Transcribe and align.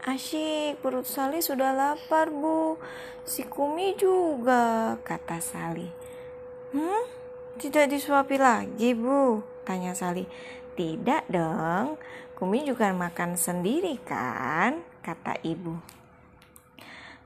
Asyik, 0.00 0.80
perut 0.80 1.04
Sali 1.04 1.44
sudah 1.44 1.76
lapar 1.76 2.32
bu. 2.32 2.80
Si 3.28 3.44
Kumi 3.44 3.92
juga, 4.00 4.96
kata 5.04 5.44
Sali. 5.44 5.92
Hmm? 6.72 7.04
Tidak 7.60 7.84
disuapi 7.92 8.40
lagi 8.40 8.96
bu? 8.96 9.44
Tanya 9.68 9.92
Sali. 9.92 10.24
Tidak 10.72 11.28
dong, 11.28 12.00
Kumi 12.32 12.64
juga 12.64 12.88
makan 12.96 13.36
sendiri 13.36 14.00
kan? 14.00 14.80
Kata 15.04 15.36
ibu. 15.44 15.76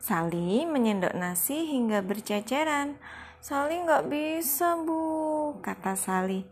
Sali 0.03 0.67
menyendok 0.67 1.15
nasi 1.15 1.71
hingga 1.71 2.03
berceceran. 2.03 2.99
Sali 3.39 3.87
nggak 3.87 4.11
bisa 4.11 4.75
bu, 4.83 5.55
kata 5.63 5.95
Sali. 5.95 6.43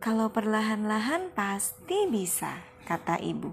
Kalau 0.00 0.32
perlahan-lahan 0.32 1.28
pasti 1.36 2.08
bisa, 2.08 2.64
kata 2.88 3.20
ibu. 3.20 3.52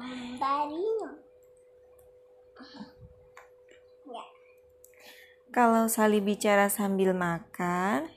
Kalau 5.51 5.91
Sali 5.91 6.23
bicara 6.23 6.71
sambil 6.71 7.11
makan, 7.11 8.07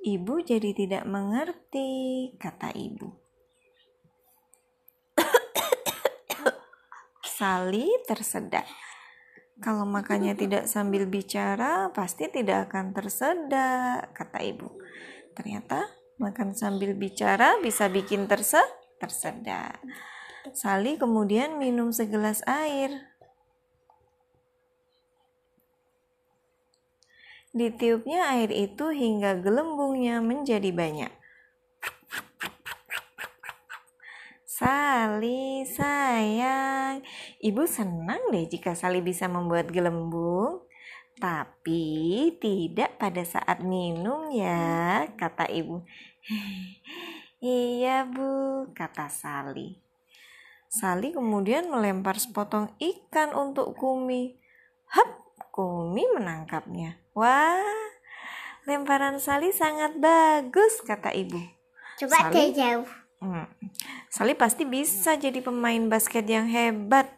ibu 0.00 0.40
jadi 0.40 0.72
tidak 0.72 1.04
mengerti, 1.04 2.32
kata 2.40 2.72
ibu. 2.72 3.12
Sali 7.40 7.88
tersedak. 8.08 8.68
Kalau 9.60 9.84
makannya 9.84 10.32
tidak 10.32 10.64
sambil 10.64 11.04
bicara, 11.04 11.92
pasti 11.92 12.32
tidak 12.32 12.72
akan 12.72 12.96
tersedak, 12.96 14.12
kata 14.16 14.40
ibu. 14.40 14.72
Ternyata 15.36 15.84
makan 16.16 16.56
sambil 16.56 16.96
bicara 16.96 17.60
bisa 17.60 17.88
bikin 17.92 18.24
terse 18.24 18.60
tersedak. 18.96 19.80
Sali 20.56 20.96
kemudian 20.96 21.60
minum 21.60 21.92
segelas 21.92 22.40
air. 22.48 23.09
Ditiupnya 27.50 28.30
air 28.30 28.54
itu 28.54 28.94
hingga 28.94 29.34
gelembungnya 29.42 30.22
menjadi 30.22 30.70
banyak. 30.70 31.10
Sali 34.46 35.64
sayang, 35.64 37.00
ibu 37.40 37.64
senang 37.64 38.28
deh 38.28 38.44
jika 38.44 38.76
Sali 38.76 39.00
bisa 39.00 39.24
membuat 39.26 39.72
gelembung. 39.72 40.68
Tapi 41.16 42.28
tidak 42.40 43.00
pada 43.00 43.24
saat 43.24 43.64
minum 43.64 44.28
ya, 44.30 45.08
kata 45.16 45.48
ibu. 45.48 45.80
iya 47.42 48.04
bu, 48.04 48.68
kata 48.76 49.08
Sali. 49.08 49.80
Sali 50.70 51.10
kemudian 51.10 51.66
melempar 51.66 52.20
sepotong 52.20 52.76
ikan 52.78 53.34
untuk 53.34 53.74
Kumi. 53.74 54.38
Hap, 54.92 55.19
Kumi 55.50 56.06
menangkapnya. 56.14 56.98
Wah, 57.14 57.90
lemparan 58.64 59.18
Sali 59.18 59.50
sangat 59.50 59.98
bagus, 59.98 60.78
kata 60.86 61.10
ibu. 61.10 61.38
Coba 61.98 62.30
Sali? 62.30 62.54
jauh. 62.54 62.88
Hmm. 63.20 63.44
Sali 64.08 64.32
pasti 64.32 64.64
bisa 64.64 65.18
jadi 65.20 65.44
pemain 65.44 65.84
basket 65.90 66.24
yang 66.24 66.48
hebat. 66.48 67.10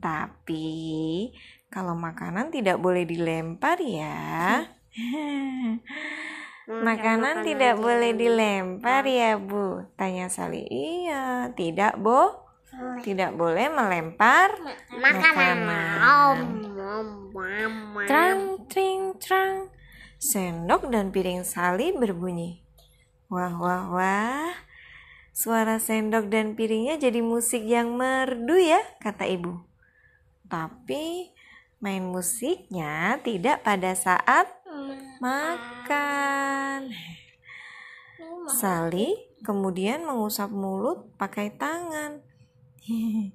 Tapi 0.00 1.30
kalau 1.68 1.92
makanan 1.92 2.48
tidak 2.54 2.80
boleh 2.80 3.04
dilempar 3.04 3.76
ya. 3.82 4.64
makanan 6.88 7.44
tidak 7.44 7.76
boleh 7.76 8.16
dilempar 8.16 9.04
ya, 9.04 9.36
Bu? 9.36 9.84
Tanya 9.98 10.32
Sali. 10.32 10.64
Iya, 10.70 11.52
tidak, 11.52 12.00
Bo. 12.00 12.44
Tidak 12.74 13.38
boleh 13.38 13.70
melempar 13.70 14.50
Makanan. 14.90 15.58
Om. 16.02 16.63
Trang, 18.06 18.40
tring, 18.70 19.18
trang. 19.18 19.72
Sendok 20.22 20.88
dan 20.94 21.10
piring 21.10 21.42
Sali 21.42 21.90
berbunyi. 21.90 22.62
Wah, 23.26 23.50
wah, 23.58 23.84
wah. 23.90 24.54
Suara 25.34 25.82
sendok 25.82 26.30
dan 26.30 26.54
piringnya 26.54 26.94
jadi 26.94 27.18
musik 27.18 27.66
yang 27.66 27.98
merdu 27.98 28.54
ya, 28.54 28.78
kata 29.02 29.26
ibu. 29.26 29.66
Tapi 30.46 31.34
main 31.82 32.06
musiknya 32.06 33.18
tidak 33.26 33.66
pada 33.66 33.98
saat 33.98 34.46
makan. 35.18 36.94
Sali 38.46 39.18
kemudian 39.42 40.06
mengusap 40.06 40.54
mulut 40.54 41.10
pakai 41.18 41.50
tangan. 41.58 42.22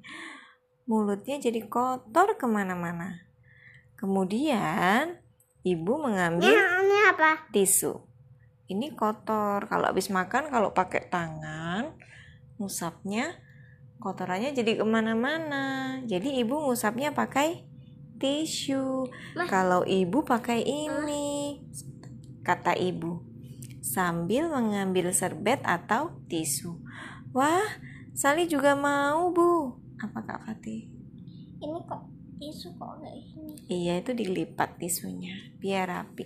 Mulutnya 0.89 1.37
jadi 1.37 1.67
kotor 1.67 2.39
ke 2.39 2.47
mana-mana. 2.47 3.28
Kemudian 3.99 5.19
ibu 5.67 5.93
mengambil 5.99 6.55
Ini, 6.55 6.87
ini 6.87 6.97
apa? 7.11 7.51
tisu. 7.51 7.99
Ini 8.71 8.95
kotor. 8.95 9.67
Kalau 9.67 9.91
habis 9.91 10.07
makan, 10.07 10.47
kalau 10.47 10.71
pakai 10.71 11.11
tangan, 11.11 11.99
ngusapnya 12.55 13.35
kotorannya 13.99 14.55
jadi 14.55 14.79
ke 14.79 14.85
mana-mana. 14.87 15.99
Jadi 16.07 16.39
ibu 16.39 16.63
ngusapnya 16.63 17.11
pakai 17.11 17.67
tisu. 18.23 19.03
Kalau 19.51 19.83
ibu 19.83 20.23
pakai 20.23 20.63
ini, 20.63 21.59
kata 22.47 22.79
ibu, 22.79 23.19
sambil 23.83 24.47
mengambil 24.47 25.11
serbet 25.11 25.59
atau 25.67 26.23
tisu. 26.31 26.79
Wah, 27.35 27.67
Sali 28.19 28.51
juga 28.51 28.75
mau 28.75 29.31
bu. 29.31 29.79
Apa 29.95 30.19
kak 30.27 30.43
Fatih? 30.43 30.91
Ini 31.63 31.79
kok 31.87 32.18
tisu 32.39 32.71
kok 32.79 33.03
kayak 33.03 33.19
gini? 33.27 33.53
Iya 33.67 33.93
itu 33.99 34.11
dilipat 34.15 34.79
tisunya 34.79 35.35
biar 35.59 35.91
rapi. 35.91 36.25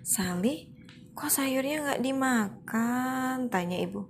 Sali, 0.00 0.72
kok 1.12 1.28
sayurnya 1.28 1.84
nggak 1.84 2.02
dimakan? 2.02 3.52
Tanya 3.52 3.76
ibu. 3.76 4.08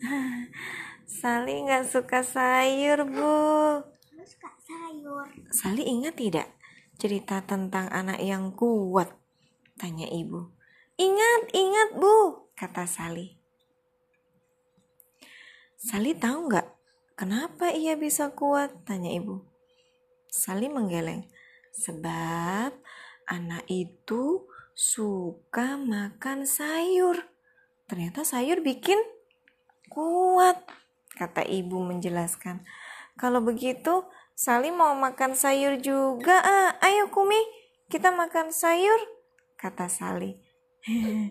Sali 1.20 1.66
nggak 1.66 1.90
suka 1.90 2.22
sayur 2.22 3.02
bu. 3.04 3.82
Kak 4.38 4.56
sayur. 4.62 5.26
Sali 5.50 5.82
ingat 5.86 6.14
tidak 6.18 6.48
cerita 6.96 7.42
tentang 7.42 7.90
anak 7.90 8.22
yang 8.22 8.54
kuat? 8.54 9.10
Tanya 9.74 10.06
ibu. 10.06 10.54
Ingat, 10.94 11.50
ingat 11.50 11.98
bu, 11.98 12.46
kata 12.54 12.86
Sali. 12.86 13.34
Sali 15.82 16.14
tahu 16.14 16.46
nggak 16.46 16.66
kenapa 17.14 17.70
ia 17.72 17.96
bisa 17.96 18.32
kuat? 18.32 18.72
Tanya 18.84 19.12
ibu. 19.12 19.44
Sali 20.32 20.68
menggeleng. 20.68 21.28
Sebab 21.72 22.72
anak 23.28 23.64
itu 23.68 24.48
suka 24.72 25.76
makan 25.76 26.48
sayur. 26.48 27.28
Ternyata 27.88 28.24
sayur 28.24 28.64
bikin 28.64 28.96
kuat, 29.92 30.64
kata 31.20 31.44
ibu 31.44 31.84
menjelaskan. 31.84 32.64
Kalau 33.20 33.44
begitu, 33.44 34.08
Sali 34.32 34.72
mau 34.72 34.96
makan 34.96 35.36
sayur 35.36 35.76
juga. 35.84 36.40
Ah, 36.40 36.80
ayo 36.80 37.12
Kumi, 37.12 37.36
kita 37.92 38.08
makan 38.08 38.48
sayur, 38.48 38.96
kata 39.60 39.92
Sali. 39.92 40.40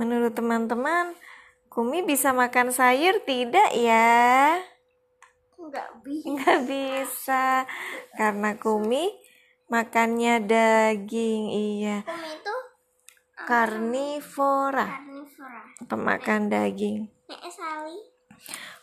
Menurut 0.00 0.32
teman-teman, 0.32 1.12
Kumi 1.68 2.02
bisa 2.02 2.32
makan 2.32 2.72
sayur 2.72 3.20
tidak 3.28 3.70
ya? 3.76 4.58
Enggak 5.70 5.90
bisa. 6.02 6.26
Nggak 6.26 6.60
bisa, 6.66 7.46
karena 8.18 8.50
Kumi 8.58 9.06
makannya 9.70 10.42
daging, 10.42 11.42
iya. 11.54 12.02
Kumi 12.02 12.30
itu 12.34 12.56
Karnivora. 13.46 14.86
karni 14.98 15.22
Omnivora. 15.22 15.62
pemakan 15.86 16.42
daging. 16.50 16.98
Nek 17.30 17.42
Sali. 17.54 17.98